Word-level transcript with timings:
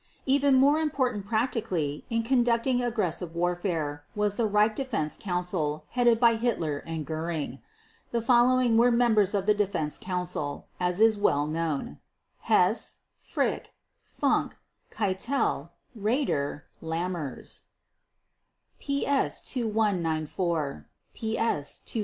Even 0.25 0.55
more 0.55 0.79
important 0.79 1.27
practically 1.27 2.05
in 2.09 2.23
conducting 2.23 2.81
aggressive 2.81 3.35
warfare 3.35 4.03
was 4.15 4.33
the 4.35 4.47
Reich 4.47 4.75
Defense 4.75 5.15
Council 5.15 5.85
headed 5.89 6.19
by 6.19 6.37
Hitler 6.37 6.79
and 6.79 7.05
Göring. 7.05 7.59
The 8.09 8.19
following 8.23 8.77
were 8.77 8.89
members 8.89 9.35
of 9.35 9.45
the 9.45 9.53
Defense 9.53 9.99
Council, 9.99 10.65
as 10.79 11.01
is 11.01 11.19
well 11.19 11.45
known: 11.45 11.99
Hess, 12.49 13.01
Frick, 13.15 13.75
Funk, 14.01 14.57
Keitel, 14.89 15.69
Raeder, 15.95 16.63
Lammers 16.81 17.65
(PS 18.79 19.39
2194; 19.51 20.87
PS 21.13 21.77
2018). 21.85 21.85